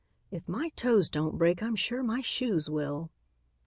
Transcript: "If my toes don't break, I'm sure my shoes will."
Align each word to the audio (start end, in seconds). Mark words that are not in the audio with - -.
"If 0.31 0.49
my 0.49 0.69
toes 0.69 1.09
don't 1.09 1.37
break, 1.37 1.61
I'm 1.61 1.75
sure 1.75 2.01
my 2.01 2.21
shoes 2.21 2.67
will." 2.71 3.11